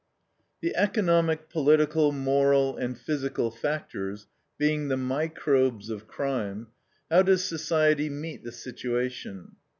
[0.61, 4.25] The economic, political, moral, and physical factors
[4.57, 6.69] being the microbes of crime,
[7.11, 9.57] how does society meet the situation?